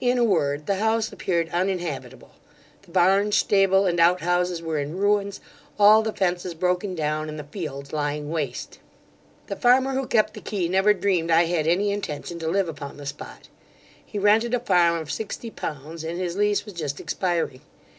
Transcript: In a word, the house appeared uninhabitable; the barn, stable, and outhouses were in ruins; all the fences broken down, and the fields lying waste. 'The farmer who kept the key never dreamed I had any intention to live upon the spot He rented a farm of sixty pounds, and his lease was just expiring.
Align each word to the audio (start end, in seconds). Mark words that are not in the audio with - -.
In 0.00 0.16
a 0.16 0.24
word, 0.24 0.64
the 0.64 0.76
house 0.76 1.12
appeared 1.12 1.50
uninhabitable; 1.50 2.30
the 2.84 2.90
barn, 2.90 3.32
stable, 3.32 3.84
and 3.84 4.00
outhouses 4.00 4.62
were 4.62 4.78
in 4.78 4.96
ruins; 4.96 5.42
all 5.78 6.00
the 6.00 6.10
fences 6.14 6.54
broken 6.54 6.94
down, 6.94 7.28
and 7.28 7.38
the 7.38 7.44
fields 7.44 7.92
lying 7.92 8.30
waste. 8.30 8.78
'The 9.48 9.56
farmer 9.56 9.92
who 9.92 10.06
kept 10.06 10.32
the 10.32 10.40
key 10.40 10.70
never 10.70 10.94
dreamed 10.94 11.30
I 11.30 11.44
had 11.44 11.66
any 11.66 11.90
intention 11.92 12.38
to 12.38 12.48
live 12.48 12.66
upon 12.66 12.96
the 12.96 13.04
spot 13.04 13.48
He 14.06 14.18
rented 14.18 14.54
a 14.54 14.60
farm 14.60 14.96
of 14.96 15.12
sixty 15.12 15.50
pounds, 15.50 16.02
and 16.02 16.18
his 16.18 16.34
lease 16.34 16.64
was 16.64 16.72
just 16.72 16.98
expiring. 16.98 17.60